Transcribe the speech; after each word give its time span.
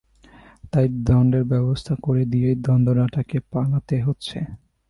তাই 0.71 0.85
দণ্ডের 1.07 1.43
ব্যবস্থা 1.43 1.93
করে 2.03 2.23
দিয়েই 2.25 2.57
দণ্ডদাতাকে 2.65 3.37
পালাতে 3.51 3.95
হচ্ছে। 4.01 4.37